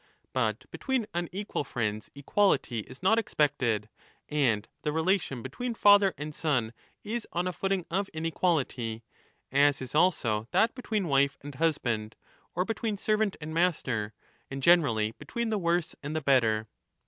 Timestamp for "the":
4.81-4.91, 15.51-15.59, 16.15-16.21